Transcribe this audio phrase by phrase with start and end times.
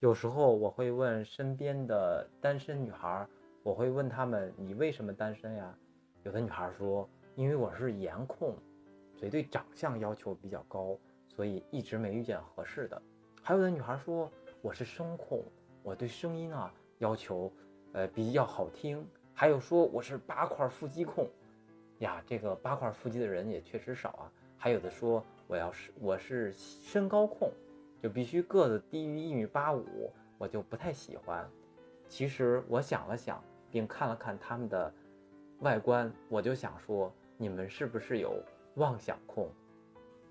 [0.00, 3.26] 有时候我会问身边的单身女孩，
[3.62, 5.74] 我会问她们：“你为什么单身呀？”
[6.22, 8.54] 有的女孩说：“因为我是颜控，
[9.14, 13.00] 所以对长相要求比较高，所以一直没遇见合适的。”
[13.42, 14.30] 还有的女孩说
[14.60, 15.42] ：“我是声控，
[15.82, 17.50] 我对声音啊要求，
[17.94, 19.02] 呃比较好听。”
[19.32, 21.26] 还有说我是八块腹肌控，
[22.00, 24.32] 呀，这个八块腹肌的人也确实少啊。
[24.58, 27.50] 还有的说我要是我是身高控。
[28.02, 31.48] 就必须个子低于一米八五，我就不太喜欢。
[32.08, 34.92] 其实我想了想，并看了看他们的
[35.60, 38.40] 外观，我就想说，你们是不是有
[38.74, 39.50] 妄想控？